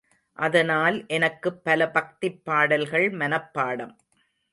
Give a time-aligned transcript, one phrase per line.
[0.37, 3.93] அதனால் எனக்குப் பல பக்திப் பாடல்கள் மனப்பாடம்.